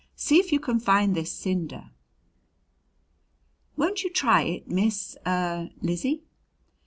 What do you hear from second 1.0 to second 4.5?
this cinder." "Won't you try